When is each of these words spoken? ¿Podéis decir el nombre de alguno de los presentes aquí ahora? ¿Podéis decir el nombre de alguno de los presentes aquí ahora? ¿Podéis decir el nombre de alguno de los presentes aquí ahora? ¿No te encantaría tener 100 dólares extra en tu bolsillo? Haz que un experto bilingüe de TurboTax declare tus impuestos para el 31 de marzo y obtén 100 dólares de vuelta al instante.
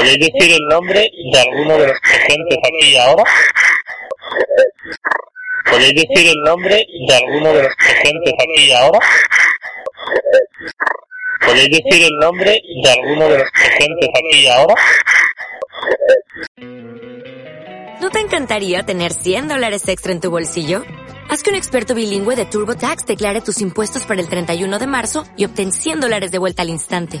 ¿Podéis 0.00 0.32
decir 0.32 0.50
el 0.50 0.66
nombre 0.66 1.10
de 1.30 1.40
alguno 1.40 1.76
de 1.76 1.88
los 1.88 2.00
presentes 2.00 2.58
aquí 2.64 2.96
ahora? 2.96 3.22
¿Podéis 5.70 5.94
decir 5.94 6.26
el 6.26 6.42
nombre 6.42 6.86
de 7.06 7.14
alguno 7.14 7.52
de 7.52 7.62
los 7.64 7.74
presentes 7.76 8.32
aquí 8.32 8.72
ahora? 8.72 8.98
¿Podéis 11.44 11.68
decir 11.68 12.02
el 12.02 12.18
nombre 12.18 12.62
de 12.82 12.90
alguno 12.90 13.28
de 13.28 13.38
los 13.40 13.50
presentes 13.50 14.08
aquí 14.08 14.46
ahora? 14.46 14.74
¿No 18.00 18.08
te 18.08 18.20
encantaría 18.20 18.82
tener 18.84 19.12
100 19.12 19.48
dólares 19.48 19.86
extra 19.86 20.12
en 20.12 20.20
tu 20.22 20.30
bolsillo? 20.30 20.82
Haz 21.28 21.42
que 21.42 21.50
un 21.50 21.56
experto 21.56 21.94
bilingüe 21.94 22.36
de 22.36 22.46
TurboTax 22.46 23.04
declare 23.04 23.42
tus 23.42 23.60
impuestos 23.60 24.06
para 24.06 24.22
el 24.22 24.30
31 24.30 24.78
de 24.78 24.86
marzo 24.86 25.26
y 25.36 25.44
obtén 25.44 25.72
100 25.72 26.00
dólares 26.00 26.30
de 26.30 26.38
vuelta 26.38 26.62
al 26.62 26.70
instante. 26.70 27.20